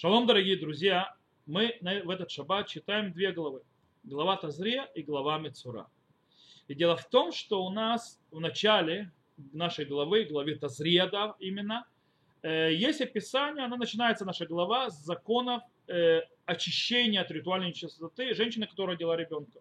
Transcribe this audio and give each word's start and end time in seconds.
Шалом, 0.00 0.28
дорогие 0.28 0.56
друзья! 0.56 1.12
Мы 1.44 1.76
в 1.80 2.10
этот 2.10 2.30
шаббат 2.30 2.68
читаем 2.68 3.12
две 3.12 3.32
главы. 3.32 3.62
Глава 4.04 4.36
Тазре 4.36 4.88
и 4.94 5.02
глава 5.02 5.40
Мецура. 5.40 5.88
И 6.68 6.76
дело 6.76 6.96
в 6.96 7.08
том, 7.08 7.32
что 7.32 7.64
у 7.64 7.70
нас 7.70 8.20
в 8.30 8.38
начале 8.38 9.10
нашей 9.52 9.86
главы, 9.86 10.22
главе 10.22 10.54
Тазреда 10.54 11.34
именно, 11.40 11.84
э, 12.42 12.74
есть 12.74 13.00
описание, 13.00 13.64
она 13.64 13.76
начинается, 13.76 14.24
наша 14.24 14.46
глава, 14.46 14.88
с 14.88 15.04
законов 15.04 15.64
э, 15.88 16.20
очищения 16.46 17.20
от 17.20 17.32
ритуальной 17.32 17.70
нечистоты 17.70 18.36
женщины, 18.36 18.68
которая 18.68 18.94
родила 18.94 19.16
ребенка. 19.16 19.58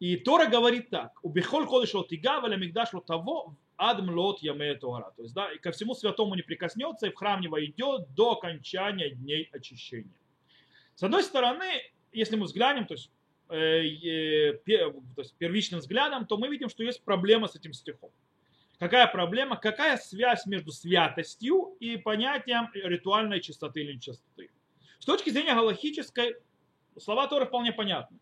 И 0.00 0.16
Тора 0.16 0.46
говорит 0.46 0.88
так, 0.88 1.22
«Убихоль 1.22 1.66
ходыш 1.66 1.92
лотига, 1.92 2.40
валя 2.40 2.56
мигдаш 2.56 2.92
того, 3.06 3.56
адмлот 3.76 4.42
яме 4.42 4.74
Тора. 4.74 5.12
То 5.16 5.22
есть, 5.22 5.34
да, 5.34 5.52
и 5.52 5.58
ко 5.58 5.70
всему 5.72 5.94
святому 5.94 6.34
не 6.34 6.42
прикоснется, 6.42 7.06
и 7.06 7.10
в 7.10 7.14
храм 7.14 7.40
не 7.40 7.48
войдет 7.48 8.14
до 8.14 8.32
окончания 8.32 9.10
дней 9.10 9.48
очищения. 9.52 10.18
С 10.94 11.02
одной 11.02 11.22
стороны, 11.22 11.64
если 12.12 12.36
мы 12.36 12.44
взглянем, 12.44 12.86
то 12.86 12.94
есть, 12.94 13.10
э, 13.48 13.56
э, 13.56 14.58
то 14.64 15.22
есть 15.22 15.34
первичным 15.34 15.80
взглядом, 15.80 16.26
то 16.26 16.38
мы 16.38 16.48
видим, 16.48 16.68
что 16.68 16.82
есть 16.82 17.02
проблема 17.04 17.48
с 17.48 17.56
этим 17.56 17.72
стихом. 17.72 18.10
Какая 18.78 19.06
проблема? 19.06 19.56
Какая 19.56 19.96
связь 19.96 20.46
между 20.46 20.70
святостью 20.70 21.76
и 21.80 21.96
понятием 21.96 22.68
ритуальной 22.74 23.40
чистоты 23.40 23.80
или 23.80 23.94
нечистоты? 23.94 24.50
С 24.98 25.04
точки 25.04 25.30
зрения 25.30 25.54
галахической, 25.54 26.36
слова 26.98 27.26
Торы 27.26 27.46
вполне 27.46 27.72
понятны 27.72 28.18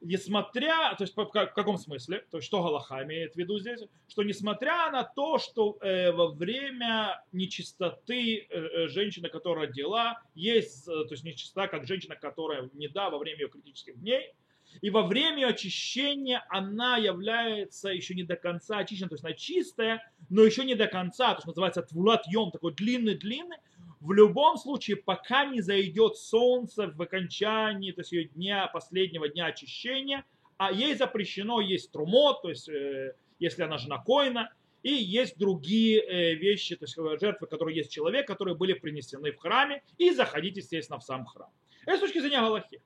несмотря, 0.00 0.94
то 0.96 1.04
есть 1.04 1.16
в 1.16 1.26
каком 1.30 1.76
смысле, 1.76 2.24
то 2.30 2.38
есть 2.38 2.46
что 2.46 2.62
Галаха 2.62 3.04
имеет 3.04 3.34
в 3.34 3.36
виду 3.36 3.58
здесь, 3.58 3.80
что 4.08 4.22
несмотря 4.22 4.90
на 4.90 5.04
то, 5.04 5.38
что 5.38 5.78
э, 5.80 6.10
во 6.12 6.28
время 6.28 7.22
нечистоты 7.32 8.46
э, 8.48 8.58
э 8.58 8.88
женщина, 8.88 9.28
которая 9.28 9.66
родила, 9.66 10.22
есть, 10.34 10.88
э, 10.88 11.04
то 11.04 11.12
есть 11.12 11.24
нечистота, 11.24 11.68
как 11.68 11.86
женщина, 11.86 12.16
которая 12.16 12.70
не 12.72 12.88
да 12.88 13.10
во 13.10 13.18
время 13.18 13.40
ее 13.40 13.48
критических 13.48 14.00
дней, 14.00 14.32
и 14.80 14.90
во 14.90 15.02
время 15.02 15.48
очищения 15.48 16.44
она 16.48 16.96
является 16.96 17.88
еще 17.88 18.14
не 18.14 18.22
до 18.22 18.36
конца 18.36 18.78
очищена, 18.78 19.08
то 19.08 19.14
есть 19.14 19.24
она 19.24 19.34
чистая, 19.34 20.12
но 20.28 20.42
еще 20.42 20.64
не 20.64 20.74
до 20.74 20.86
конца, 20.86 21.30
то 21.32 21.38
есть 21.38 21.46
называется 21.46 21.82
твулат 21.82 22.26
йом, 22.28 22.50
такой 22.50 22.72
длинный-длинный, 22.74 23.56
в 24.00 24.12
любом 24.12 24.56
случае, 24.56 24.96
пока 24.96 25.44
не 25.44 25.60
зайдет 25.60 26.16
солнце 26.16 26.88
в 26.88 27.00
окончании, 27.02 27.92
то 27.92 28.00
есть 28.00 28.12
ее 28.12 28.24
дня, 28.24 28.66
последнего 28.66 29.28
дня 29.28 29.46
очищения, 29.46 30.24
а 30.56 30.72
ей 30.72 30.94
запрещено 30.94 31.60
есть 31.60 31.92
трумот, 31.92 32.42
то 32.42 32.48
есть 32.48 32.68
э, 32.68 33.14
если 33.38 33.62
она 33.62 33.78
жена 33.78 33.98
коина, 33.98 34.52
и 34.82 34.92
есть 34.92 35.38
другие 35.38 36.00
э, 36.00 36.34
вещи, 36.34 36.76
то 36.76 36.84
есть 36.84 36.96
жертвы, 37.20 37.46
которые 37.46 37.76
есть 37.76 37.92
человек, 37.92 38.26
которые 38.26 38.56
были 38.56 38.72
принесены 38.72 39.32
в 39.32 39.36
храме, 39.36 39.82
и 39.98 40.10
заходить, 40.10 40.56
естественно, 40.56 40.98
в 40.98 41.04
сам 41.04 41.26
храм. 41.26 41.50
Это 41.84 41.98
с 41.98 42.00
точки 42.00 42.20
зрения 42.20 42.40
Галахи. 42.40 42.82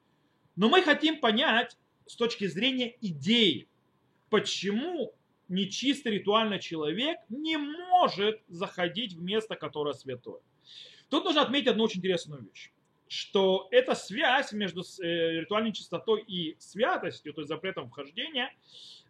Но 0.56 0.68
мы 0.68 0.82
хотим 0.82 1.20
понять 1.20 1.76
с 2.06 2.16
точки 2.16 2.46
зрения 2.46 2.96
идеи, 3.00 3.68
почему 4.30 5.14
нечистый 5.48 6.12
ритуальный 6.12 6.58
человек 6.58 7.18
не 7.28 7.56
может 7.56 8.40
заходить 8.48 9.14
в 9.14 9.22
место, 9.22 9.54
которое 9.54 9.94
святое. 9.94 10.40
Тут 11.14 11.26
нужно 11.26 11.42
отметить 11.42 11.68
одну 11.68 11.84
очень 11.84 12.00
интересную 12.00 12.42
вещь 12.42 12.72
что 13.06 13.68
эта 13.70 13.94
связь 13.94 14.50
между 14.52 14.80
э, 14.80 15.40
ритуальной 15.40 15.72
чистотой 15.72 16.22
и 16.22 16.56
святостью, 16.58 17.32
то 17.32 17.42
есть 17.42 17.48
запретом 17.48 17.88
вхождения, 17.88 18.52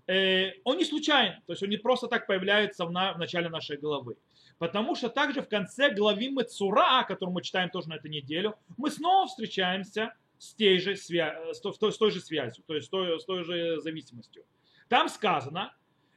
э, 0.06 0.50
он 0.64 0.77
не 0.77 0.84
случайен, 0.84 1.41
то 1.47 1.55
есть 1.55 1.62
он 1.62 1.70
не 1.70 1.78
просто 1.78 2.08
так 2.08 2.27
появляется 2.27 2.84
в, 2.84 2.91
начале 2.91 3.48
нашей 3.48 3.78
главы. 3.78 4.19
Потому 4.58 4.94
что 4.94 5.08
также 5.08 5.41
в 5.41 5.48
конце 5.48 5.88
главы 5.88 6.28
Мецура, 6.28 7.05
которую 7.08 7.32
мы 7.32 7.41
читаем 7.41 7.70
тоже 7.70 7.88
на 7.88 7.94
этой 7.94 8.10
неделю, 8.10 8.56
мы 8.77 8.91
снова 8.91 9.27
встречаемся 9.27 10.12
с, 10.36 10.52
той 10.52 10.80
же, 10.80 10.97
свя... 10.97 11.55
с, 11.55 11.60
той, 11.60 11.91
с 11.91 11.97
той 11.97 12.10
же 12.10 12.20
связью, 12.20 12.62
то 12.66 12.75
есть 12.75 12.88
с 12.88 12.91
той, 12.91 13.19
с 13.19 13.25
той 13.25 13.44
же 13.44 13.80
зависимостью. 13.80 14.44
Там 14.88 15.09
сказано, 15.09 15.75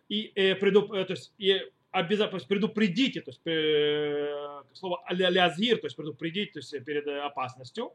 и, 0.09 0.33
э, 0.35 0.55
предуп... 0.55 0.89
то 0.89 1.13
есть, 1.13 1.31
и 1.37 1.61
обязательно 1.91 2.39
предупредите, 2.47 3.21
то 3.21 3.31
есть 3.31 3.41
э, 3.45 4.63
слово 4.73 5.03
алязир, 5.05 5.79
то 5.79 5.87
есть 5.87 5.95
предупредить 5.95 6.53
то 6.53 6.59
есть, 6.59 6.83
перед 6.85 7.07
опасностью, 7.07 7.93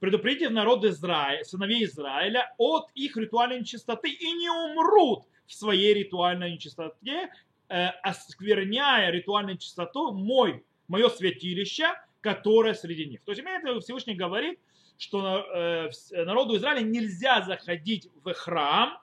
предупредите 0.00 0.48
народ 0.48 0.84
Израиля, 0.84 1.44
сыновей 1.44 1.84
Израиля 1.84 2.52
от 2.58 2.90
их 2.94 3.16
ритуальной 3.16 3.60
нечистоты 3.60 4.10
и 4.10 4.32
не 4.32 4.50
умрут 4.50 5.24
в 5.46 5.54
своей 5.54 5.94
ритуальной 5.94 6.52
нечистоте, 6.52 7.30
э, 7.68 7.86
оскверняя 8.02 9.10
ритуальную 9.10 9.58
чистоту 9.58 10.12
мой, 10.12 10.64
мое 10.88 11.08
святилище, 11.08 11.86
которое 12.20 12.74
среди 12.74 13.06
них. 13.06 13.22
То 13.24 13.32
есть 13.32 13.42
имеет 13.42 13.82
Всевышний 13.82 14.14
говорит, 14.14 14.58
что 14.98 15.46
э, 15.54 15.90
народу 16.24 16.56
Израиля 16.56 16.80
нельзя 16.80 17.42
заходить 17.42 18.08
в 18.24 18.32
храм, 18.32 18.98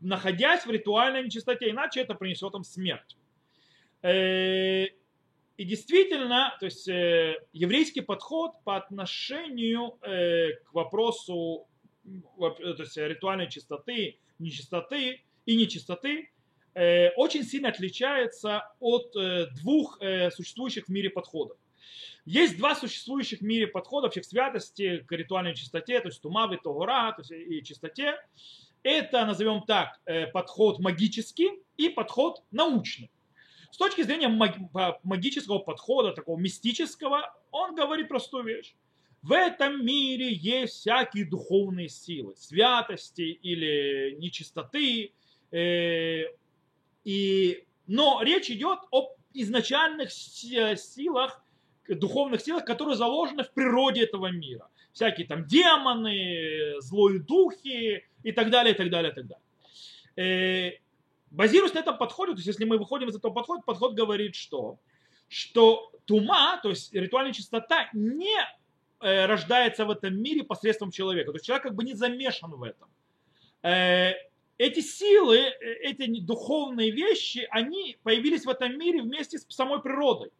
находясь 0.00 0.64
в 0.64 0.70
ритуальной 0.70 1.24
нечистоте, 1.24 1.70
иначе 1.70 2.00
это 2.00 2.14
принесет 2.14 2.54
им 2.54 2.64
смерть. 2.64 3.16
Э, 4.02 4.84
и 5.56 5.64
действительно, 5.64 6.54
то 6.60 6.66
есть 6.66 6.86
э, 6.88 7.38
еврейский 7.52 8.02
подход 8.02 8.52
по 8.64 8.76
отношению 8.76 9.98
э, 10.02 10.52
к 10.64 10.74
вопросу 10.74 11.66
то 12.38 12.76
есть, 12.78 12.96
ритуальной 12.96 13.50
чистоты, 13.50 14.18
нечистоты 14.38 15.24
и 15.44 15.56
нечистоты 15.56 16.30
очень 17.16 17.42
сильно 17.42 17.70
отличается 17.70 18.62
от 18.78 19.12
двух 19.60 19.98
существующих 20.30 20.84
в 20.84 20.88
мире 20.90 21.10
подходов. 21.10 21.56
Есть 22.26 22.58
два 22.58 22.76
существующих 22.76 23.40
в 23.40 23.42
мире 23.42 23.66
подхода 23.66 24.06
вообще 24.06 24.20
к 24.20 24.24
святости, 24.24 24.98
к 24.98 25.10
ритуальной 25.10 25.56
чистоте, 25.56 25.98
то 25.98 26.08
есть 26.08 26.20
тумавы, 26.20 26.60
тогора, 26.62 27.12
то 27.12 27.22
есть 27.22 27.32
и 27.32 27.64
чистоте. 27.64 28.14
Это, 28.84 29.26
назовем 29.26 29.62
так, 29.62 29.98
подход 30.32 30.78
магический 30.78 31.50
и 31.76 31.88
подход 31.88 32.44
научный. 32.52 33.10
С 33.70 33.76
точки 33.76 34.02
зрения 34.02 34.28
магического 34.28 35.58
подхода, 35.58 36.12
такого 36.12 36.38
мистического, 36.38 37.34
он 37.50 37.74
говорит 37.74 38.08
простую 38.08 38.44
вещь. 38.44 38.74
В 39.22 39.32
этом 39.32 39.84
мире 39.84 40.32
есть 40.32 40.74
всякие 40.74 41.24
духовные 41.24 41.88
силы, 41.88 42.36
святости 42.36 43.22
или 43.22 44.14
нечистоты. 44.18 45.12
Э, 45.50 46.24
и, 47.04 47.64
но 47.86 48.22
речь 48.22 48.50
идет 48.50 48.78
об 48.92 49.06
изначальных 49.34 50.12
силах, 50.12 51.42
духовных 51.88 52.40
силах, 52.40 52.64
которые 52.64 52.96
заложены 52.96 53.42
в 53.42 53.52
природе 53.52 54.04
этого 54.04 54.30
мира. 54.30 54.68
Всякие 54.92 55.26
там 55.26 55.44
демоны, 55.44 56.80
злые 56.80 57.20
духи 57.20 58.04
и 58.22 58.32
так 58.32 58.50
далее, 58.50 58.74
и 58.74 58.76
так 58.76 58.90
далее, 58.90 59.12
и 59.12 59.14
так 59.14 59.26
далее. 59.26 60.80
Базируясь 61.36 61.74
на 61.74 61.80
этом 61.80 61.98
подходе, 61.98 62.32
то 62.32 62.38
есть 62.38 62.46
если 62.46 62.64
мы 62.64 62.78
выходим 62.78 63.10
из 63.10 63.16
этого 63.16 63.30
подхода, 63.30 63.62
подход 63.62 63.92
говорит 63.92 64.34
что? 64.34 64.78
Что 65.28 65.92
тума, 66.06 66.58
то 66.62 66.70
есть 66.70 66.94
ритуальная 66.94 67.34
чистота, 67.34 67.90
не 67.92 68.34
э, 69.00 69.26
рождается 69.26 69.84
в 69.84 69.90
этом 69.90 70.18
мире 70.18 70.44
посредством 70.44 70.90
человека. 70.90 71.32
То 71.32 71.36
есть 71.36 71.44
человек 71.44 71.64
как 71.64 71.74
бы 71.74 71.84
не 71.84 71.92
замешан 71.92 72.52
в 72.52 72.62
этом. 72.62 72.88
Э, 73.62 74.12
эти 74.56 74.80
силы, 74.80 75.36
э, 75.36 75.74
эти 75.82 76.20
духовные 76.20 76.90
вещи, 76.90 77.46
они 77.50 77.98
появились 78.02 78.46
в 78.46 78.48
этом 78.48 78.78
мире 78.78 79.02
вместе 79.02 79.38
с 79.38 79.44
самой 79.50 79.82
природой. 79.82 80.30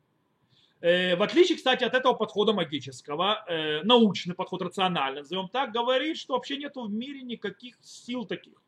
В 0.81 1.23
отличие, 1.23 1.57
кстати, 1.57 1.85
от 1.85 1.95
этого 1.95 2.13
подхода 2.13 2.53
магического, 2.53 3.45
научный 3.83 4.35
подход, 4.35 4.61
рациональный, 4.61 5.23
назовем 5.23 5.49
так, 5.49 5.73
говорит, 5.73 6.19
что 6.19 6.35
вообще 6.35 6.59
нет 6.59 6.77
в 6.77 6.93
мире 6.93 7.23
никаких 7.23 7.77
сил 7.83 8.27
таких. 8.27 8.63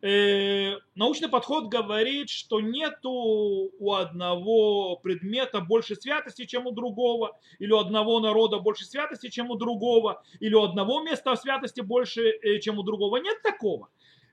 Э, 0.00 0.76
научный 0.94 1.28
подход 1.28 1.68
говорит, 1.68 2.30
что 2.30 2.60
нету 2.60 3.10
у 3.10 3.94
одного 3.94 4.96
предмета 4.96 5.60
больше 5.60 5.96
святости, 5.96 6.44
чем 6.44 6.66
у 6.66 6.70
другого, 6.70 7.36
или 7.58 7.72
у 7.72 7.78
одного 7.78 8.20
народа 8.20 8.58
больше 8.58 8.84
святости, 8.84 9.28
чем 9.28 9.50
у 9.50 9.56
другого, 9.56 10.22
или 10.38 10.54
у 10.54 10.62
одного 10.62 11.02
места 11.02 11.34
святости 11.34 11.80
больше, 11.80 12.22
э, 12.22 12.60
чем 12.60 12.78
у 12.78 12.82
другого. 12.84 13.16
Нет 13.16 13.42
такого. 13.42 13.88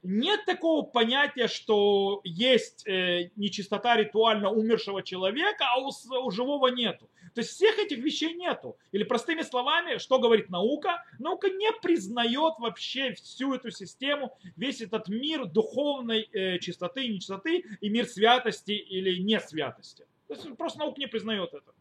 Нет 0.07 0.46
такого 0.46 0.84
понятия, 0.84 1.48
что 1.48 2.22
есть 2.24 2.88
э, 2.88 3.31
нечистота 3.36 3.98
ритуально 3.98 4.52
умершего 4.52 5.02
человека, 5.02 5.66
а 5.68 5.80
у, 5.80 5.90
у 6.24 6.30
живого 6.30 6.68
нету. 6.68 7.10
То 7.34 7.42
есть 7.42 7.52
всех 7.52 7.80
этих 7.80 7.98
вещей 7.98 8.36
нету. 8.36 8.78
Или 8.92 9.04
простыми 9.04 9.42
словами, 9.42 9.98
что 9.98 10.19
говорит 10.19 10.52
наука? 10.52 11.04
Наука 11.18 11.50
не 11.50 11.72
признает 11.81 12.54
вообще 12.60 13.13
всю 13.13 13.56
эту 13.56 13.72
систему, 13.72 14.38
весь 14.56 14.80
этот 14.80 15.07
мир 15.07 15.48
духовной 15.48 16.30
э, 16.31 16.60
чистоты 16.60 17.06
и 17.06 17.13
нечистоты, 17.13 17.66
и 17.81 17.90
мир 17.90 18.06
святости 18.06 18.74
или 18.74 19.18
не 19.18 19.40
святости. 19.40 20.06
То 20.28 20.36
есть 20.36 20.56
просто 20.56 20.80
наука 20.80 21.00
не 21.00 21.07
признает 21.07 21.52
это. 21.52 21.74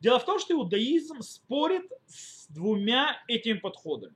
Дело 0.00 0.18
в 0.18 0.26
том, 0.26 0.38
что 0.38 0.52
иудаизм 0.52 1.22
спорит 1.22 1.90
с 2.08 2.46
двумя 2.48 3.22
этими 3.26 3.56
подходами. 3.58 4.14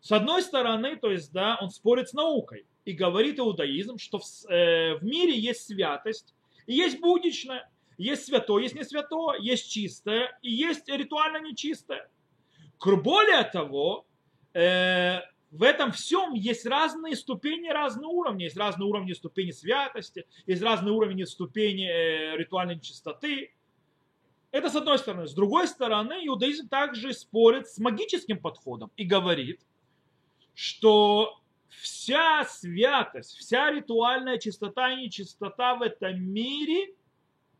С 0.00 0.10
одной 0.10 0.42
стороны, 0.42 0.96
то 0.96 1.12
есть, 1.12 1.32
да, 1.32 1.56
он 1.60 1.70
спорит 1.70 2.08
с 2.08 2.14
наукой 2.14 2.66
и 2.90 2.92
говорит 2.92 3.38
иудаизм, 3.38 3.98
что 3.98 4.18
в, 4.18 4.24
э, 4.50 4.96
в 4.96 5.04
мире 5.04 5.38
есть 5.38 5.66
святость 5.66 6.34
и 6.66 6.74
есть 6.74 7.00
будничное. 7.00 7.70
Есть 7.98 8.26
святое, 8.26 8.62
есть 8.62 8.74
не 8.74 8.84
святое, 8.84 9.38
есть 9.40 9.70
чистое 9.70 10.38
и 10.42 10.50
есть 10.50 10.88
ритуально 10.88 11.46
нечистое. 11.46 12.08
Более 12.84 13.44
того, 13.44 14.06
э, 14.54 15.20
в 15.50 15.62
этом 15.62 15.92
всем 15.92 16.32
есть 16.32 16.64
разные 16.64 17.14
ступени, 17.14 17.68
разные 17.68 18.08
уровни. 18.08 18.44
Есть 18.44 18.56
разные 18.56 18.88
уровни 18.88 19.12
ступени 19.12 19.50
святости, 19.50 20.26
есть 20.46 20.62
разные 20.62 20.92
уровни 20.92 21.24
ступени 21.24 21.86
э, 21.86 22.36
ритуальной 22.36 22.80
чистоты. 22.80 23.52
Это 24.50 24.70
с 24.70 24.74
одной 24.74 24.98
стороны. 24.98 25.28
С 25.28 25.34
другой 25.34 25.68
стороны, 25.68 26.14
иудаизм 26.24 26.68
также 26.68 27.12
спорит 27.12 27.68
с 27.68 27.78
магическим 27.78 28.38
подходом 28.38 28.90
и 28.96 29.04
говорит, 29.04 29.60
что 30.54 31.39
вся 31.70 32.44
святость, 32.44 33.36
вся 33.38 33.70
ритуальная 33.70 34.38
чистота 34.38 34.92
и 34.92 35.02
нечистота 35.02 35.74
в 35.76 35.82
этом 35.82 36.20
мире 36.22 36.94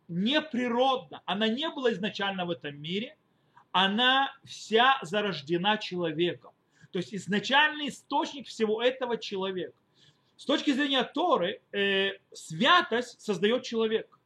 неприродна. 0.09 1.23
Она 1.25 1.49
не 1.49 1.69
была 1.71 1.93
изначально 1.93 2.45
в 2.45 2.51
этом 2.51 2.81
мире, 2.81 3.17
она 3.73 4.35
вся 4.45 4.99
зарождена 5.03 5.79
человеком. 5.79 6.53
То 6.91 6.99
есть 6.99 7.15
изначальный 7.15 7.89
источник 7.89 8.49
всего 8.49 8.83
этого 8.83 9.17
человек. 9.17 9.75
С 10.37 10.45
точки 10.45 10.73
зрения 10.73 11.05
Торы, 11.05 11.61
э, 11.73 12.13
святость 12.33 13.21
создает 13.21 13.63
человек. 13.63 14.19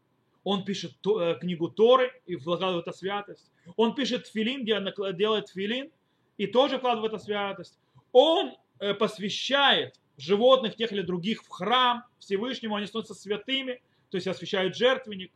Он 0.45 0.65
пишет 0.65 0.93
то, 1.01 1.21
э, 1.21 1.39
книгу 1.39 1.69
Торы 1.69 2.13
и 2.27 2.37
вкладывает 2.37 2.87
в 2.87 2.89
это 2.89 2.97
святость. 2.97 3.51
Он 3.77 3.95
пишет 3.95 4.27
филин, 4.29 4.63
где 4.63 4.77
он 4.77 5.17
делает 5.17 5.51
филин 5.51 5.91
и 6.39 6.47
тоже 6.47 6.79
вкладывает 6.79 7.13
в 7.13 7.15
это 7.17 7.25
святость. 7.25 7.79
Он 8.13 8.55
посвящает 8.99 10.01
животных, 10.17 10.77
тех 10.77 10.93
или 10.93 11.03
других 11.03 11.43
в 11.43 11.49
храм 11.49 12.05
Всевышнему, 12.19 12.77
они 12.77 12.87
становятся 12.87 13.15
святыми, 13.15 13.83
то 14.11 14.17
есть 14.17 14.27
освящают 14.27 14.77
жертвенник. 14.77 15.33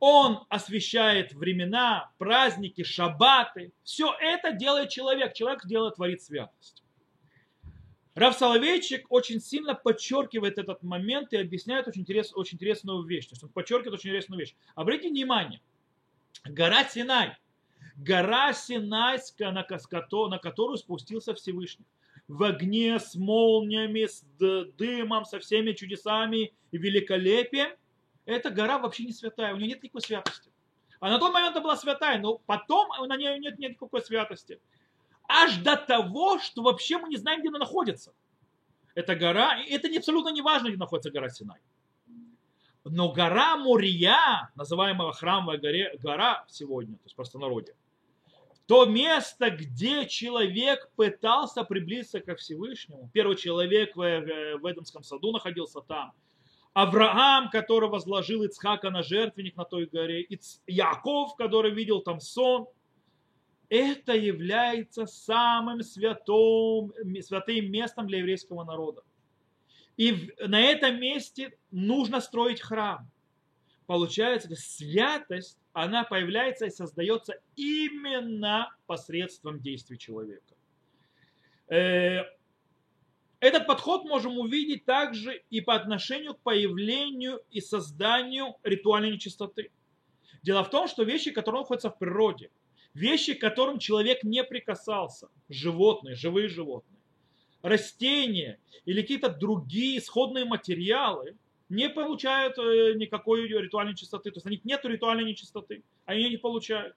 Он 0.00 0.44
освещает 0.48 1.32
времена, 1.32 2.12
праздники, 2.18 2.84
шабаты. 2.84 3.72
Все 3.82 4.14
это 4.20 4.52
делает 4.52 4.90
человек. 4.90 5.34
Человек 5.34 5.66
делает, 5.66 5.96
творит 5.96 6.22
святость. 6.22 6.84
Рав 8.14 8.36
Соловейчик 8.36 9.06
очень 9.10 9.40
сильно 9.40 9.74
подчеркивает 9.74 10.58
этот 10.58 10.82
момент 10.82 11.32
и 11.32 11.36
объясняет 11.36 11.86
очень, 11.86 12.02
интерес, 12.02 12.32
очень 12.34 12.56
интересную 12.56 13.04
вещь. 13.04 13.26
То 13.26 13.34
есть 13.34 13.44
он 13.44 13.50
подчеркивает 13.50 13.94
очень 13.94 14.10
интересную 14.10 14.40
вещь. 14.40 14.56
Обратите 14.74 15.10
внимание, 15.10 15.60
гора 16.44 16.84
Синай, 16.84 17.36
гора 17.96 18.52
Синайская, 18.52 19.52
на, 19.52 19.64
на 20.28 20.38
которую 20.38 20.78
спустился 20.78 21.32
Всевышний, 21.34 21.86
в 22.28 22.42
огне 22.44 22.98
с 23.00 23.14
молниями, 23.16 24.06
с 24.06 24.24
дымом, 24.38 25.24
со 25.24 25.40
всеми 25.40 25.72
чудесами 25.72 26.52
и 26.70 26.78
великолепием– 26.78 27.70
эта 28.28 28.50
гора 28.50 28.78
вообще 28.78 29.04
не 29.04 29.12
святая, 29.12 29.54
у 29.54 29.56
нее 29.56 29.68
нет 29.68 29.82
никакой 29.82 30.02
святости. 30.02 30.52
А 31.00 31.08
на 31.08 31.18
тот 31.18 31.32
момент 31.32 31.56
она 31.56 31.64
была 31.64 31.76
святая, 31.78 32.18
но 32.18 32.36
потом 32.36 32.90
на 33.08 33.16
ней 33.16 33.38
нет, 33.38 33.58
никакой 33.58 34.02
святости. 34.02 34.60
Аж 35.26 35.56
до 35.56 35.76
того, 35.76 36.38
что 36.38 36.62
вообще 36.62 36.98
мы 36.98 37.08
не 37.08 37.16
знаем, 37.16 37.40
где 37.40 37.48
она 37.48 37.58
находится. 37.58 38.12
Эта 38.94 39.16
гора, 39.16 39.58
и 39.62 39.70
это 39.70 39.88
абсолютно 39.96 40.28
не 40.28 40.42
важно, 40.42 40.68
где 40.68 40.76
находится 40.76 41.10
гора 41.10 41.30
Синай. 41.30 41.60
Но 42.84 43.12
гора 43.12 43.56
Мурия, 43.56 44.50
называемая 44.56 45.12
храмовая 45.12 45.56
горе, 45.56 45.96
гора 46.02 46.44
сегодня, 46.48 46.96
то 46.96 47.04
есть 47.04 47.16
просто 47.16 47.38
народе, 47.38 47.76
то 48.68 48.84
место, 48.84 49.48
где 49.48 50.06
человек 50.06 50.90
пытался 50.94 51.64
приблизиться 51.64 52.20
ко 52.20 52.36
Всевышнему. 52.36 53.08
Первый 53.14 53.34
человек 53.34 53.96
в, 53.96 54.00
в 54.00 54.70
Эдемском 54.70 55.02
саду 55.02 55.32
находился 55.32 55.80
там. 55.80 56.12
Авраам, 56.74 57.48
который 57.48 57.88
возложил 57.88 58.42
Ицхака 58.42 58.90
на 58.90 59.02
жертвенник 59.02 59.56
на 59.56 59.64
той 59.64 59.86
горе, 59.86 60.28
Яков, 60.66 61.34
который 61.36 61.70
видел 61.70 62.02
там 62.02 62.20
сон, 62.20 62.66
это 63.70 64.12
является 64.14 65.06
самым 65.06 65.80
святым, 65.82 66.92
святым 67.22 67.72
местом 67.72 68.06
для 68.06 68.18
еврейского 68.18 68.64
народа. 68.64 69.02
И 69.96 70.30
на 70.46 70.60
этом 70.60 71.00
месте 71.00 71.56
нужно 71.70 72.20
строить 72.20 72.60
храм. 72.60 73.10
Получается, 73.86 74.54
святость, 74.54 75.58
она 75.82 76.04
появляется 76.04 76.66
и 76.66 76.70
создается 76.70 77.40
именно 77.56 78.74
посредством 78.86 79.60
действий 79.60 79.98
человека. 79.98 80.54
Э, 81.68 82.22
этот 83.40 83.66
подход 83.66 84.04
можем 84.04 84.38
увидеть 84.38 84.84
также 84.84 85.42
и 85.50 85.60
по 85.60 85.74
отношению 85.74 86.34
к 86.34 86.40
появлению 86.40 87.40
и 87.50 87.60
созданию 87.60 88.56
ритуальной 88.64 89.12
нечистоты. 89.12 89.70
Дело 90.42 90.64
в 90.64 90.70
том, 90.70 90.88
что 90.88 91.04
вещи, 91.04 91.30
которые 91.30 91.60
находятся 91.60 91.90
в 91.90 91.98
природе, 91.98 92.50
вещи, 92.94 93.34
к 93.34 93.40
которым 93.40 93.78
человек 93.78 94.24
не 94.24 94.42
прикасался, 94.42 95.28
животные, 95.48 96.16
живые 96.16 96.48
животные, 96.48 96.98
растения 97.62 98.58
или 98.84 99.02
какие-то 99.02 99.28
другие 99.28 99.98
исходные 99.98 100.44
материалы, 100.44 101.36
не 101.68 101.88
получают 101.88 102.58
э, 102.58 102.94
никакой 102.94 103.46
ритуальной 103.46 103.94
чистоты. 103.94 104.30
То 104.30 104.36
есть 104.36 104.46
у 104.46 104.50
них 104.50 104.64
нет 104.64 104.84
ритуальной 104.84 105.24
нечистоты, 105.24 105.82
они 106.06 106.22
ее 106.22 106.30
не 106.30 106.36
получают. 106.36 106.96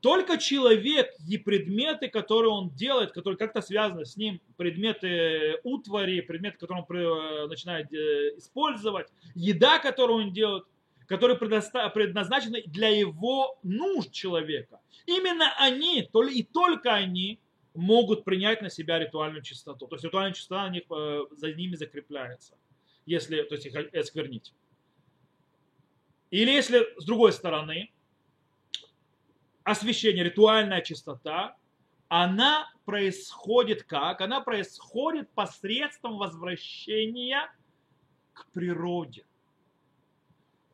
Только 0.00 0.36
человек 0.36 1.14
и 1.26 1.38
предметы, 1.38 2.08
которые 2.08 2.50
он 2.50 2.70
делает, 2.74 3.12
которые 3.12 3.38
как-то 3.38 3.62
связаны 3.62 4.04
с 4.04 4.18
ним, 4.18 4.38
предметы 4.58 5.58
утвари, 5.62 6.20
предметы, 6.20 6.58
которые 6.58 6.84
он 6.84 6.96
э, 6.96 7.46
начинает 7.46 7.90
э, 7.92 8.36
использовать, 8.36 9.08
еда, 9.34 9.78
которую 9.78 10.26
он 10.26 10.32
делает, 10.34 10.64
которые 11.06 11.38
предназначены 11.38 12.62
для 12.66 12.88
его 12.88 13.58
нужд 13.62 14.12
человека. 14.12 14.80
Именно 15.06 15.54
они, 15.58 16.06
и 16.32 16.42
только 16.42 16.92
они 16.92 17.40
могут 17.74 18.24
принять 18.24 18.62
на 18.62 18.70
себя 18.70 18.98
ритуальную 18.98 19.42
чистоту. 19.42 19.86
То 19.86 19.96
есть 19.96 20.04
ритуальная 20.04 20.32
чистота 20.32 20.68
них, 20.68 20.84
э, 20.90 21.20
за 21.32 21.52
ними 21.52 21.76
закрепляется, 21.76 22.56
если 23.06 23.42
то 23.42 23.54
есть 23.54 23.66
их 23.66 23.94
осквернить. 23.94 24.52
Или 26.30 26.50
если 26.50 26.86
с 26.98 27.04
другой 27.04 27.32
стороны, 27.32 27.92
освящение, 29.62 30.24
ритуальная 30.24 30.82
чистота, 30.82 31.56
она 32.08 32.70
происходит 32.84 33.82
как? 33.84 34.20
Она 34.20 34.40
происходит 34.40 35.30
посредством 35.30 36.18
возвращения 36.18 37.50
к 38.32 38.46
природе. 38.52 39.24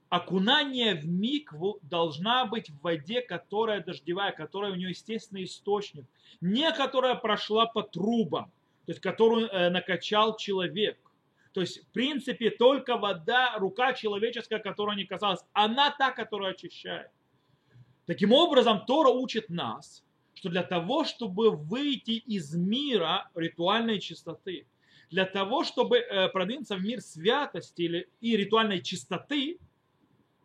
Окунание 0.08 0.96
в 0.96 1.06
микву 1.06 1.78
должна 1.82 2.44
быть 2.44 2.68
в 2.68 2.80
воде, 2.82 3.22
которая 3.22 3.80
дождевая, 3.80 4.32
которая 4.32 4.72
у 4.72 4.74
нее 4.74 4.90
естественный 4.90 5.44
источник, 5.44 6.04
не 6.40 6.70
которая 6.72 7.14
прошла 7.14 7.66
по 7.66 7.82
трубам, 7.84 8.46
то 8.86 8.92
есть 8.92 9.00
которую 9.00 9.46
э, 9.46 9.70
накачал 9.70 10.36
человек. 10.36 10.98
То 11.52 11.60
есть, 11.60 11.84
в 11.84 11.92
принципе, 11.92 12.50
только 12.50 12.96
вода, 12.96 13.56
рука 13.58 13.92
человеческая, 13.92 14.60
которая 14.60 14.96
не 14.96 15.04
касалась, 15.04 15.40
она 15.52 15.90
та, 15.90 16.12
которая 16.12 16.52
очищает. 16.52 17.10
Таким 18.06 18.32
образом, 18.32 18.84
Тора 18.86 19.10
учит 19.10 19.48
нас, 19.48 20.04
что 20.34 20.48
для 20.48 20.62
того, 20.62 21.04
чтобы 21.04 21.50
выйти 21.50 22.12
из 22.12 22.54
мира 22.54 23.28
ритуальной 23.34 23.98
чистоты, 23.98 24.66
для 25.10 25.26
того, 25.26 25.64
чтобы 25.64 25.98
э, 25.98 26.28
продвинуться 26.28 26.76
в 26.76 26.82
мир 26.82 27.00
святости 27.00 27.82
или, 27.82 28.08
и 28.20 28.36
ритуальной 28.36 28.80
чистоты, 28.80 29.58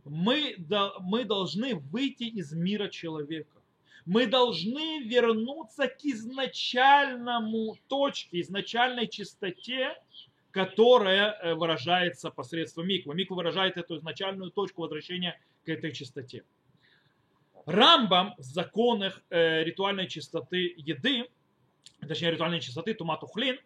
мы, 0.04 0.56
мы 1.02 1.24
должны 1.24 1.76
выйти 1.76 2.24
из 2.24 2.52
мира 2.54 2.88
человека. 2.88 3.62
Мы 4.06 4.28
должны 4.28 5.04
вернуться 5.04 5.88
к 5.88 6.04
изначальному 6.04 7.76
точке, 7.88 8.42
изначальной 8.42 9.08
чистоте, 9.08 9.96
которая 10.56 11.34
э, 11.34 11.54
выражается 11.54 12.32
посредством 12.32 12.88
миквы. 12.88 13.14
Миква 13.14 13.36
выражает 13.36 13.76
эту 13.76 13.98
изначальную 13.98 14.52
точку 14.52 14.84
возвращения 14.84 15.38
к 15.66 15.70
этой 15.70 15.92
чистоте. 15.92 16.46
Рамбам 17.66 18.36
в 18.38 18.42
законах 18.42 19.22
э, 19.30 19.66
ритуальной 19.66 20.08
чистоты 20.08 20.74
еды, 20.78 21.28
точнее 22.08 22.32
ритуальной 22.32 22.62
чистоты 22.62 22.94
туматухлин, 22.94 23.58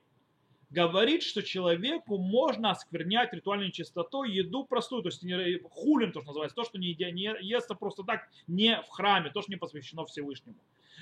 говорит, 0.71 1.21
что 1.21 1.43
человеку 1.43 2.17
можно 2.17 2.71
осквернять 2.71 3.33
ритуальной 3.33 3.69
чистотой 3.69 4.31
еду 4.31 4.63
простую, 4.63 5.03
то 5.03 5.09
есть 5.09 5.23
хулин, 5.69 6.11
то, 6.11 6.21
что 6.21 6.29
называется, 6.29 6.55
то, 6.55 6.63
что 6.63 6.79
не, 6.79 6.95
не 6.95 7.35
естся 7.41 7.75
просто 7.75 8.01
так, 8.03 8.29
не 8.47 8.81
в 8.81 8.89
храме, 8.89 9.29
то, 9.29 9.43
что 9.43 9.51
не 9.51 9.57
посвящено 9.57 10.07
Всевышнему. 10.07 10.57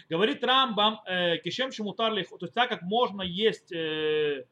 Говорит 0.09 0.43
Рамбам, 0.43 0.99
э, 1.05 1.37
кишем 1.37 1.71
шимутарли, 1.71 2.23
то 2.23 2.37
есть 2.41 2.53
так 2.53 2.67
как 2.67 2.81
можно 2.81 3.21
есть 3.21 3.71
э, 3.71 4.43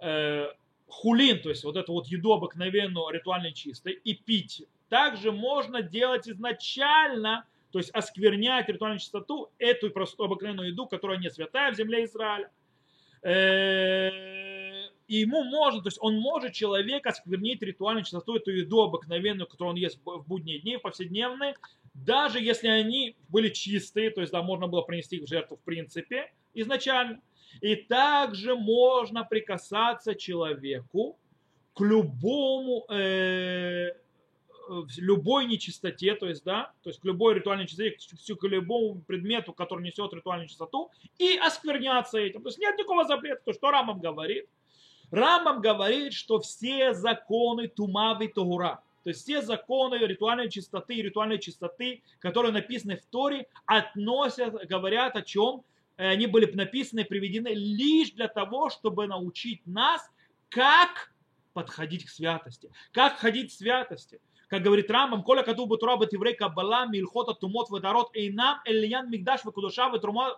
э, 0.00 0.46
хулин, 0.90 1.40
то 1.40 1.48
есть 1.48 1.64
вот 1.64 1.76
эту 1.76 1.92
вот 1.92 2.06
еду 2.06 2.32
обыкновенную, 2.32 3.10
ритуально 3.10 3.52
чистой, 3.52 3.92
и 3.92 4.14
пить, 4.14 4.66
также 4.88 5.32
можно 5.32 5.82
делать 5.82 6.28
изначально 6.28 7.44
то 7.70 7.78
есть 7.78 7.90
осквернять 7.90 8.68
ритуальную 8.68 8.98
чистоту, 8.98 9.50
эту 9.58 9.90
простую 9.90 10.26
обыкновенную 10.26 10.70
еду, 10.70 10.86
которая 10.86 11.18
не 11.18 11.30
святая 11.30 11.72
в 11.72 11.76
земле 11.76 12.04
Израиля. 12.04 12.50
Э, 13.22 14.88
и 15.06 15.16
ему 15.18 15.44
можно, 15.44 15.80
то 15.80 15.88
есть 15.88 15.98
он 16.00 16.18
может 16.18 16.52
человек 16.52 17.06
осквернить 17.06 17.62
ритуальную 17.62 18.04
чистоту, 18.04 18.36
эту 18.36 18.50
еду 18.50 18.82
обыкновенную, 18.82 19.46
которую 19.46 19.74
он 19.74 19.76
ест 19.76 19.98
в 20.04 20.24
будние 20.26 20.60
дни, 20.60 20.76
в 20.76 20.82
повседневные, 20.82 21.54
даже 21.94 22.40
если 22.40 22.68
они 22.68 23.16
были 23.28 23.48
чистые, 23.50 24.10
то 24.10 24.20
есть 24.20 24.32
да, 24.32 24.42
можно 24.42 24.68
было 24.68 24.82
принести 24.82 25.16
их 25.16 25.24
в 25.24 25.28
жертву 25.28 25.56
в 25.56 25.62
принципе 25.62 26.32
изначально. 26.54 27.20
И 27.60 27.76
также 27.76 28.54
можно 28.54 29.24
прикасаться 29.24 30.14
человеку 30.14 31.18
к 31.74 31.80
любому 31.80 32.84
э, 32.90 33.92
любой 34.96 35.46
нечистоте, 35.46 36.14
то 36.14 36.28
есть, 36.28 36.44
да, 36.44 36.72
то 36.82 36.90
есть 36.90 37.00
к 37.00 37.04
любой 37.04 37.34
ритуальной 37.34 37.66
чистоте, 37.66 37.96
к 38.36 38.44
любому 38.46 39.00
предмету, 39.00 39.52
который 39.52 39.82
несет 39.82 40.12
ритуальную 40.12 40.48
чистоту, 40.48 40.90
и 41.18 41.36
оскверняться 41.36 42.18
этим. 42.18 42.42
То 42.42 42.48
есть 42.48 42.58
нет 42.58 42.76
никакого 42.78 43.04
запрета, 43.04 43.42
то 43.44 43.52
что 43.52 43.70
Рамам 43.70 44.00
говорит. 44.00 44.48
Рамам 45.10 45.60
говорит, 45.60 46.12
что 46.12 46.38
все 46.40 46.94
законы 46.94 47.68
тумавы 47.68 48.28
Тогура, 48.28 48.80
то 49.02 49.10
есть 49.10 49.22
все 49.22 49.42
законы 49.42 49.96
ритуальной 49.96 50.50
чистоты 50.50 50.94
и 50.94 51.02
ритуальной 51.02 51.38
чистоты, 51.38 52.02
которые 52.20 52.52
написаны 52.52 52.96
в 52.96 53.04
Торе, 53.06 53.46
относят, 53.66 54.54
говорят 54.68 55.16
о 55.16 55.22
чем? 55.22 55.62
Э, 56.00 56.08
они 56.08 56.26
были 56.26 56.50
написаны, 56.50 57.04
приведены 57.04 57.48
лишь 57.48 58.12
для 58.12 58.28
того, 58.28 58.70
чтобы 58.70 59.06
научить 59.06 59.66
нас, 59.66 60.00
как 60.48 61.12
подходить 61.52 62.06
к 62.06 62.08
святости. 62.08 62.70
Как 62.92 63.18
ходить 63.18 63.52
к 63.52 63.56
святости 63.56 64.20
как 64.48 64.62
говорит 64.64 64.90
Рамбам, 64.90 65.22
коля 65.22 65.44
кату 65.44 65.64
бутура 65.64 65.96
бетиврей 65.96 66.34
каббала 66.34 66.84
мильхота 66.84 67.34
тумот 67.34 67.70
ведарот 67.70 68.10
эйнам 68.16 68.58
эльян 68.64 69.08
мигдаш 69.08 69.44
векудуша 69.44 69.88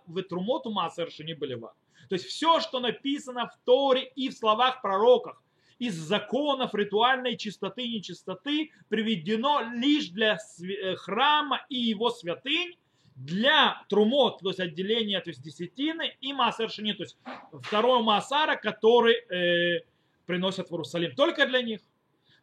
ветрумоту 0.07 0.71
маасер 0.71 1.11
шини 1.11 1.33
белева. 1.33 1.73
То 2.11 2.17
есть 2.17 2.27
все, 2.27 2.61
что 2.61 2.79
написано 2.81 3.47
в 3.47 3.57
Торе 3.65 4.13
и 4.15 4.29
в 4.29 4.35
словах 4.35 4.83
пророках, 4.83 5.43
из 5.79 5.95
законов 5.95 6.75
ритуальной 6.75 7.39
чистоты 7.39 7.85
и 7.85 7.95
нечистоты 7.97 8.71
приведено 8.91 9.63
лишь 9.75 10.09
для 10.09 10.37
э, 10.61 10.95
храма 10.97 11.65
и 11.71 11.77
его 11.77 12.11
святынь, 12.11 12.77
для 13.17 13.83
трумот, 13.89 14.41
то 14.41 14.49
есть 14.49 14.61
отделения, 14.61 15.21
то 15.21 15.31
есть 15.31 15.43
десятины, 15.43 16.17
и 16.21 16.33
маасер 16.33 16.71
шини, 16.71 16.93
то 16.93 17.03
есть 17.03 17.19
второго 17.63 18.03
маасара, 18.03 18.57
который 18.57 19.15
э, 19.15 19.85
приносят 20.27 20.69
в 20.69 20.73
Иерусалим. 20.73 21.15
Только 21.15 21.47
для 21.47 21.63
них. 21.63 21.81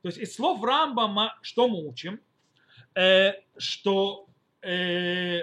То 0.01 0.07
есть 0.07 0.17
из 0.17 0.35
слов 0.35 0.63
Рамбама 0.63 1.37
что 1.41 1.67
мы 1.67 1.85
учим? 1.85 2.19
Э, 2.95 3.33
что 3.57 4.27
э, 4.61 5.41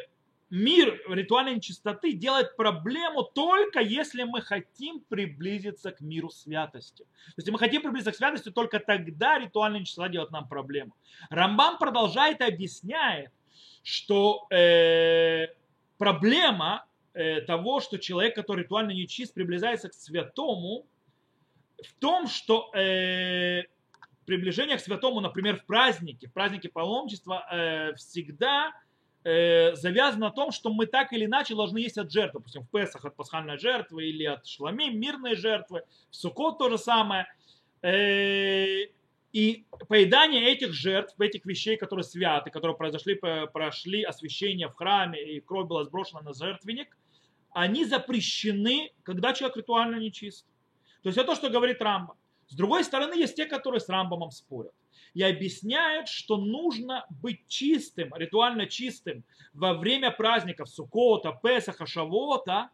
мир 0.50 1.02
ритуальной 1.08 1.60
чистоты 1.60 2.12
делает 2.12 2.56
проблему 2.56 3.22
только 3.22 3.80
если 3.80 4.22
мы 4.22 4.40
хотим 4.40 5.00
приблизиться 5.00 5.90
к 5.90 6.00
миру 6.00 6.30
святости. 6.30 7.04
То 7.04 7.34
есть 7.38 7.50
мы 7.50 7.58
хотим 7.58 7.82
приблизиться 7.82 8.12
к 8.12 8.16
святости, 8.16 8.50
только 8.50 8.78
тогда 8.78 9.38
ритуальная 9.38 9.84
чистота 9.84 10.08
делает 10.08 10.30
нам 10.30 10.48
проблему. 10.48 10.94
Рамбам 11.30 11.78
продолжает 11.78 12.40
и 12.40 12.44
объясняет, 12.44 13.32
что 13.82 14.46
э, 14.50 15.48
проблема 15.98 16.86
э, 17.14 17.40
того, 17.42 17.80
что 17.80 17.98
человек, 17.98 18.34
который 18.34 18.64
ритуально 18.64 18.90
нечист, 18.92 19.34
приближается 19.34 19.88
к 19.88 19.94
святому, 19.94 20.86
в 21.82 21.92
том, 22.00 22.26
что 22.26 22.70
э, 22.74 23.64
приближение 24.24 24.76
к 24.76 24.80
святому, 24.80 25.20
например, 25.20 25.60
в 25.60 25.64
празднике, 25.64 26.28
в 26.28 26.32
празднике 26.32 26.68
паломничества, 26.68 27.46
э, 27.50 27.94
всегда 27.94 28.72
э, 29.24 29.74
завязано 29.74 30.26
на 30.26 30.32
том, 30.32 30.52
что 30.52 30.72
мы 30.72 30.86
так 30.86 31.12
или 31.12 31.24
иначе 31.24 31.54
должны 31.54 31.78
есть 31.78 31.98
от 31.98 32.10
жертвы. 32.10 32.40
Допустим, 32.40 32.62
в 32.62 32.70
Песах 32.70 33.04
от 33.04 33.16
пасхальной 33.16 33.58
жертвы 33.58 34.06
или 34.06 34.24
от 34.24 34.46
шламим, 34.46 34.98
мирной 34.98 35.36
жертвы. 35.36 35.82
В 36.10 36.16
Сукот 36.16 36.58
то 36.58 36.70
же 36.70 36.78
самое. 36.78 37.26
Э, 37.82 38.86
и 39.36 39.66
поедание 39.88 40.50
этих 40.50 40.72
жертв, 40.72 41.20
этих 41.20 41.44
вещей, 41.44 41.76
которые 41.76 42.04
святы, 42.04 42.50
которые 42.50 42.74
произошли, 42.74 43.20
прошли 43.52 44.02
освящение 44.02 44.68
в 44.68 44.74
храме, 44.74 45.22
и 45.22 45.40
кровь 45.40 45.68
была 45.68 45.84
сброшена 45.84 46.22
на 46.22 46.32
жертвенник, 46.32 46.96
они 47.50 47.84
запрещены, 47.84 48.92
когда 49.02 49.34
человек 49.34 49.58
ритуально 49.58 49.96
нечист. 49.96 50.46
То 51.02 51.10
есть 51.10 51.18
это 51.18 51.26
то, 51.26 51.34
что 51.34 51.50
говорит 51.50 51.82
Рамба. 51.82 52.16
С 52.48 52.54
другой 52.54 52.82
стороны, 52.82 53.12
есть 53.12 53.36
те, 53.36 53.44
которые 53.44 53.80
с 53.80 53.90
Рамбамом 53.90 54.30
спорят 54.30 54.72
и 55.12 55.22
объясняют, 55.22 56.08
что 56.08 56.38
нужно 56.38 57.04
быть 57.10 57.46
чистым, 57.46 58.14
ритуально 58.16 58.64
чистым 58.64 59.22
во 59.52 59.74
время 59.74 60.12
праздников 60.12 60.70
Сукота, 60.70 61.38
Песаха, 61.42 61.84
Шавота, 61.84 62.70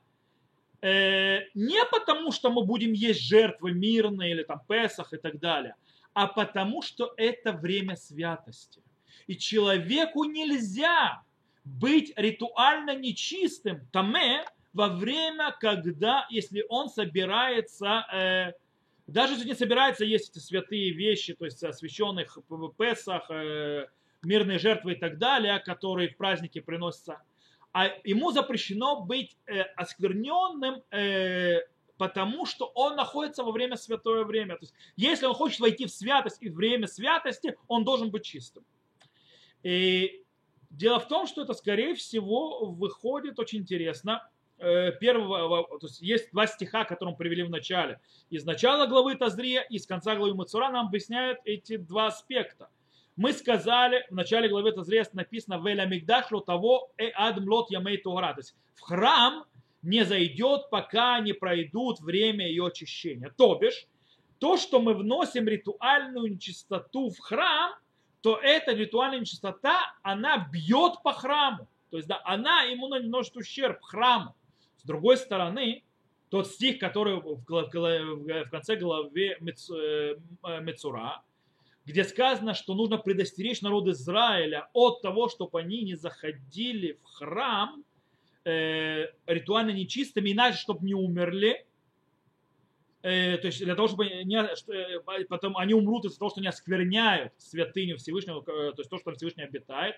э, 0.80 1.40
не 1.54 1.84
потому, 1.90 2.30
что 2.30 2.52
мы 2.52 2.64
будем 2.64 2.92
есть 2.92 3.20
жертвы 3.20 3.72
мирные 3.72 4.30
или 4.30 4.44
там 4.44 4.60
Песах 4.68 5.12
и 5.12 5.16
так 5.16 5.40
далее, 5.40 5.74
а 6.14 6.26
потому, 6.26 6.82
что 6.82 7.12
это 7.16 7.52
время 7.52 7.96
святости. 7.96 8.82
И 9.26 9.36
человеку 9.36 10.24
нельзя 10.24 11.22
быть 11.64 12.12
ритуально 12.16 12.96
нечистым, 12.96 13.86
таме, 13.92 14.44
во 14.72 14.88
время, 14.88 15.54
когда, 15.60 16.26
если 16.30 16.64
он 16.68 16.88
собирается 16.88 18.06
э, 18.12 18.52
даже 19.06 19.34
если 19.34 19.48
не 19.48 19.54
собирается 19.54 20.04
есть 20.04 20.30
эти 20.30 20.38
святые 20.38 20.92
вещи, 20.92 21.34
то 21.34 21.44
есть 21.44 21.62
освященных 21.62 22.38
в 22.48 22.70
Песах, 22.70 23.30
э, 23.30 23.86
мирные 24.22 24.58
жертвы 24.58 24.92
и 24.92 24.96
так 24.96 25.18
далее, 25.18 25.58
которые 25.58 26.08
в 26.08 26.16
праздники 26.16 26.60
приносятся, 26.60 27.20
а 27.72 27.88
ему 28.04 28.30
запрещено 28.30 29.02
быть 29.02 29.36
э, 29.46 29.62
оскверненным, 29.76 30.82
э, 30.90 31.60
потому 32.02 32.46
что 32.46 32.66
он 32.74 32.96
находится 32.96 33.44
во 33.44 33.52
время 33.52 33.76
святое 33.76 34.24
время. 34.24 34.56
То 34.56 34.64
есть, 34.64 34.74
если 34.96 35.26
он 35.26 35.34
хочет 35.34 35.60
войти 35.60 35.86
в 35.86 35.90
святость 35.90 36.42
и 36.42 36.48
время 36.48 36.86
святости, 36.86 37.56
он 37.68 37.84
должен 37.84 38.10
быть 38.10 38.24
чистым. 38.24 38.64
И 39.62 40.24
дело 40.70 40.98
в 40.98 41.08
том, 41.08 41.26
что 41.26 41.42
это, 41.42 41.54
скорее 41.54 41.94
всего, 41.94 42.66
выходит 42.66 43.38
очень 43.38 43.60
интересно 43.60 44.28
Э, 44.62 44.92
первого, 44.92 45.66
то 45.80 45.86
есть 45.88 46.00
есть 46.00 46.30
два 46.30 46.46
стиха, 46.46 46.84
которые 46.84 47.14
мы 47.14 47.18
привели 47.18 47.42
в 47.42 47.50
начале. 47.50 47.98
Из 48.30 48.44
начала 48.44 48.86
главы 48.86 49.16
Тазрия 49.16 49.62
и 49.62 49.76
с 49.76 49.86
конца 49.86 50.14
главы 50.14 50.34
Мацура 50.34 50.70
нам 50.70 50.86
объясняют 50.86 51.40
эти 51.44 51.76
два 51.78 52.06
аспекта. 52.06 52.68
Мы 53.16 53.32
сказали, 53.32 54.06
в 54.08 54.14
начале 54.14 54.48
главы 54.48 54.70
Тазрия 54.70 55.04
написано 55.14 55.60
«Веля 55.66 55.84
мигдашлу 55.86 56.40
того 56.42 56.92
э 56.96 57.10
адм 57.12 57.48
лот 57.48 57.72
ямей 57.72 57.96
тугра». 57.96 58.34
То 58.34 58.38
есть 58.38 58.54
в 58.74 58.82
храм 58.82 59.44
не 59.82 60.04
зайдет, 60.04 60.70
пока 60.70 61.20
не 61.20 61.32
пройдут 61.32 62.00
время 62.00 62.46
ее 62.46 62.66
очищения. 62.66 63.32
То 63.36 63.56
бишь, 63.56 63.86
то, 64.38 64.56
что 64.56 64.80
мы 64.80 64.94
вносим 64.94 65.46
ритуальную 65.46 66.32
нечистоту 66.32 67.10
в 67.10 67.18
храм, 67.18 67.72
то 68.22 68.38
эта 68.40 68.72
ритуальная 68.72 69.20
нечистота, 69.20 69.94
она 70.02 70.48
бьет 70.52 71.02
по 71.02 71.12
храму. 71.12 71.68
То 71.90 71.96
есть, 71.96 72.08
да, 72.08 72.20
она 72.24 72.62
ему 72.62 72.88
наносит 72.88 73.36
ущерб 73.36 73.82
храму. 73.82 74.34
С 74.78 74.84
другой 74.84 75.16
стороны, 75.16 75.84
тот 76.30 76.46
стих, 76.46 76.78
который 76.78 77.16
в 77.20 78.50
конце 78.50 78.76
главы 78.76 79.36
э, 79.38 80.16
Мецура, 80.60 81.22
где 81.84 82.04
сказано, 82.04 82.54
что 82.54 82.74
нужно 82.74 82.96
предостеречь 82.96 83.60
народ 83.60 83.88
Израиля 83.88 84.70
от 84.72 85.02
того, 85.02 85.28
чтобы 85.28 85.60
они 85.60 85.82
не 85.82 85.94
заходили 85.94 86.98
в 87.02 87.04
храм 87.04 87.84
э, 88.44 89.06
ритуально 89.26 89.70
нечистыми, 89.70 90.32
иначе, 90.32 90.58
чтобы 90.58 90.84
не 90.86 90.94
умерли, 90.94 91.66
э, 93.02 93.38
то 93.38 93.46
есть 93.46 93.64
для 93.64 93.74
того, 93.74 93.88
чтобы 93.88 94.08
не, 94.24 94.56
что, 94.56 94.72
э, 94.72 95.00
потом 95.28 95.56
они 95.56 95.74
умрут 95.74 96.04
из-за 96.04 96.18
того, 96.18 96.30
что 96.30 96.40
не 96.40 96.48
оскверняют 96.48 97.32
святыню 97.38 97.96
Всевышнего, 97.96 98.42
то 98.42 98.74
есть 98.76 98.90
то, 98.90 98.98
что 98.98 99.12
Всевышний 99.12 99.44
обитает, 99.44 99.96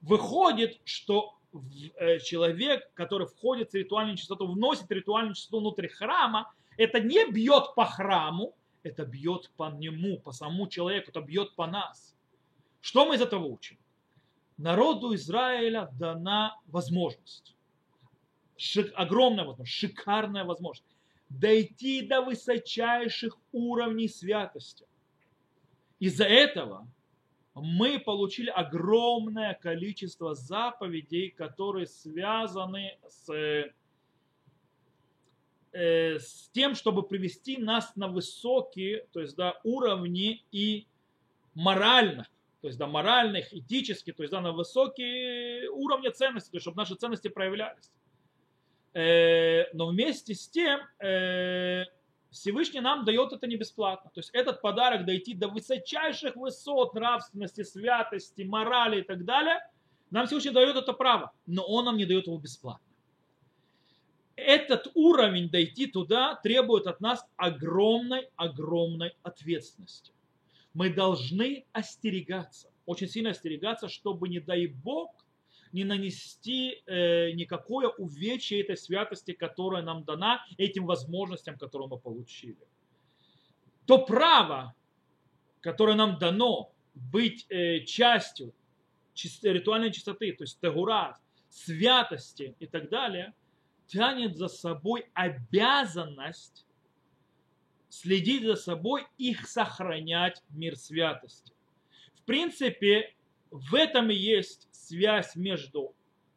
выходит, 0.00 0.80
что 0.84 1.38
Э, 1.96 2.18
человек, 2.18 2.90
который 2.94 3.28
входит 3.28 3.70
в 3.70 3.74
ритуальную 3.74 4.16
чистоту, 4.16 4.50
вносит 4.50 4.90
ритуальную 4.90 5.34
чистоту 5.34 5.60
внутрь 5.60 5.86
храма, 5.86 6.52
это 6.76 6.98
не 6.98 7.30
бьет 7.30 7.74
по 7.76 7.84
храму, 7.84 8.56
это 8.82 9.04
бьет 9.04 9.50
по 9.56 9.70
нему, 9.70 10.18
по 10.18 10.32
самому 10.32 10.66
человеку, 10.66 11.10
это 11.10 11.20
бьет 11.20 11.54
по 11.54 11.66
нас. 11.66 12.16
Что 12.80 13.06
мы 13.06 13.14
из 13.14 13.22
этого 13.22 13.44
учим? 13.44 13.78
Народу 14.56 15.14
Израиля 15.14 15.90
дана 15.92 16.58
возможность, 16.66 17.54
шик, 18.64 18.92
огромная 18.94 19.44
возможность, 19.44 19.76
шикарная 19.76 20.44
возможность 20.44 20.96
дойти 21.28 22.02
до 22.02 22.22
высочайших 22.22 23.36
уровней 23.52 24.08
святости. 24.08 24.86
Из-за 25.98 26.24
этого 26.24 26.88
мы 27.54 27.98
получили 27.98 28.50
огромное 28.50 29.54
количество 29.54 30.34
заповедей, 30.34 31.30
которые 31.30 31.86
связаны 31.86 32.98
с, 33.08 33.30
э, 35.72 36.18
с 36.18 36.48
тем, 36.52 36.74
чтобы 36.74 37.02
привести 37.04 37.56
нас 37.56 37.94
на 37.96 38.08
высокие 38.08 39.06
то 39.12 39.20
есть, 39.20 39.36
да, 39.36 39.60
уровни 39.62 40.44
и 40.52 40.86
моральных, 41.54 42.28
то 42.60 42.68
есть 42.68 42.78
да, 42.78 42.86
моральных, 42.86 43.52
этических, 43.52 44.16
то 44.16 44.22
есть 44.22 44.32
да, 44.32 44.40
на 44.40 44.52
высокие 44.52 45.68
уровни 45.70 46.08
ценностей, 46.08 46.50
то 46.50 46.56
есть, 46.56 46.64
чтобы 46.64 46.76
наши 46.76 46.94
ценности 46.94 47.28
проявлялись. 47.28 47.90
Э, 48.94 49.64
но 49.72 49.88
вместе 49.88 50.34
с 50.34 50.48
тем 50.48 50.80
э, 51.00 51.84
Всевышний 52.30 52.80
нам 52.80 53.04
дает 53.04 53.32
это 53.32 53.46
не 53.48 53.56
бесплатно. 53.56 54.10
То 54.14 54.20
есть 54.20 54.30
этот 54.32 54.60
подарок 54.60 55.04
дойти 55.04 55.34
до 55.34 55.48
высочайших 55.48 56.36
высот 56.36 56.94
нравственности, 56.94 57.64
святости, 57.64 58.42
морали 58.42 59.00
и 59.00 59.02
так 59.02 59.24
далее, 59.24 59.58
Нам 60.10 60.26
Всевышний 60.26 60.52
дает 60.52 60.76
это 60.76 60.92
право, 60.92 61.32
но 61.46 61.64
Он 61.64 61.86
нам 61.86 61.96
не 61.96 62.06
дает 62.06 62.28
его 62.28 62.38
бесплатно. 62.38 62.86
Этот 64.36 64.90
уровень 64.94 65.48
дойти 65.48 65.86
туда 65.86 66.36
требует 66.36 66.86
от 66.86 67.00
нас 67.00 67.24
огромной, 67.36 68.28
огромной 68.36 69.16
ответственности. 69.22 70.12
Мы 70.72 70.90
должны 70.90 71.64
остерегаться, 71.72 72.68
очень 72.86 73.08
сильно 73.08 73.30
остерегаться, 73.30 73.88
чтобы, 73.88 74.28
не 74.28 74.40
дай 74.40 74.66
Бог, 74.66 75.23
не 75.74 75.82
нанести 75.82 76.82
э, 76.86 77.32
никакое 77.32 77.88
увечье 77.88 78.60
этой 78.60 78.76
святости, 78.76 79.32
которая 79.32 79.82
нам 79.82 80.04
дана, 80.04 80.46
этим 80.56 80.86
возможностям, 80.86 81.58
которые 81.58 81.88
мы 81.88 81.98
получили. 81.98 82.64
То 83.84 84.06
право, 84.06 84.72
которое 85.60 85.96
нам 85.96 86.16
дано 86.18 86.72
быть 86.94 87.46
э, 87.50 87.80
частью 87.80 88.54
ритуальной 89.42 89.92
чистоты, 89.92 90.32
то 90.32 90.44
есть 90.44 90.60
тагура, 90.60 91.18
святости 91.48 92.54
и 92.60 92.66
так 92.68 92.88
далее, 92.88 93.34
тянет 93.88 94.36
за 94.36 94.46
собой 94.46 95.06
обязанность 95.12 96.66
следить 97.88 98.44
за 98.44 98.54
собой, 98.54 99.08
их 99.18 99.48
сохранять 99.48 100.40
мир 100.50 100.76
святости. 100.76 101.52
В 102.14 102.22
принципе, 102.22 103.12
в 103.54 103.76
этом 103.76 104.10
и 104.10 104.16
есть 104.16 104.66
связь 104.72 105.36
между 105.36 105.94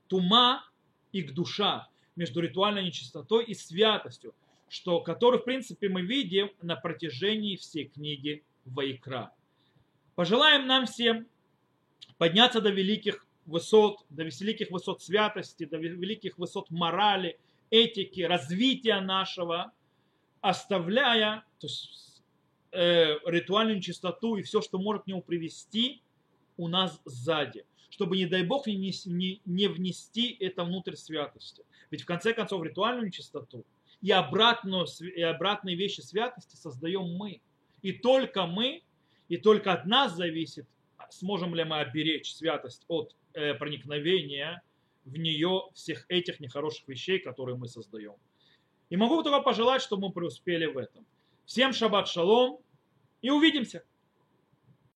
тума 0.07 0.63
и 1.11 1.23
к 1.23 1.33
душа, 1.33 1.89
между 2.15 2.41
ритуальной 2.41 2.83
нечистотой 2.83 3.43
и 3.43 3.55
святостью, 3.55 4.35
что, 4.69 4.99
который, 4.99 5.39
в 5.39 5.43
принципе, 5.43 5.89
мы 5.89 6.03
видим 6.03 6.51
на 6.61 6.75
протяжении 6.75 7.55
всей 7.55 7.85
книги 7.85 8.43
Вайкра. 8.65 9.33
Пожелаем 10.13 10.67
нам 10.67 10.85
всем 10.85 11.25
подняться 12.19 12.61
до 12.61 12.69
великих 12.69 13.25
высот, 13.47 14.05
до 14.11 14.23
великих 14.23 14.69
высот 14.69 15.01
святости, 15.01 15.65
до 15.65 15.77
великих 15.77 16.37
высот 16.37 16.69
морали, 16.69 17.39
этики, 17.71 18.21
развития 18.21 19.01
нашего, 19.01 19.71
оставляя 20.41 21.43
то 21.57 21.65
есть, 21.65 22.21
э, 22.73 23.15
ритуальную 23.25 23.81
чистоту 23.81 24.35
и 24.35 24.43
все, 24.43 24.61
что 24.61 24.77
может 24.77 25.05
к 25.05 25.07
нему 25.07 25.23
привести, 25.23 26.03
у 26.57 26.67
нас 26.67 26.99
сзади. 27.05 27.65
Чтобы, 27.89 28.17
не 28.17 28.25
дай 28.25 28.43
Бог, 28.43 28.67
не, 28.67 28.93
не, 29.05 29.41
не 29.45 29.67
внести 29.67 30.35
это 30.39 30.63
внутрь 30.63 30.95
святости. 30.95 31.63
Ведь 31.89 32.01
в 32.01 32.05
конце 32.05 32.33
концов 32.33 32.63
ритуальную 32.63 33.11
чистоту 33.11 33.65
и, 34.01 34.11
обратную, 34.11 34.85
и 34.99 35.21
обратные 35.21 35.75
вещи 35.75 36.01
святости 36.01 36.55
создаем 36.55 37.15
мы. 37.15 37.41
И 37.81 37.93
только 37.93 38.45
мы, 38.45 38.83
и 39.29 39.37
только 39.37 39.73
от 39.73 39.85
нас 39.85 40.15
зависит, 40.15 40.67
сможем 41.09 41.55
ли 41.55 41.63
мы 41.63 41.79
оберечь 41.79 42.33
святость 42.33 42.83
от 42.87 43.15
э, 43.33 43.53
проникновения 43.53 44.61
в 45.05 45.17
нее 45.17 45.69
всех 45.73 46.05
этих 46.09 46.39
нехороших 46.39 46.87
вещей, 46.87 47.19
которые 47.19 47.55
мы 47.55 47.67
создаем. 47.67 48.15
И 48.89 48.97
могу 48.97 49.23
только 49.23 49.41
пожелать, 49.41 49.81
чтобы 49.81 50.07
мы 50.07 50.13
преуспели 50.13 50.65
в 50.65 50.77
этом. 50.77 51.05
Всем 51.45 51.73
шаббат 51.73 52.07
шалом 52.07 52.59
и 53.21 53.29
увидимся! 53.29 53.83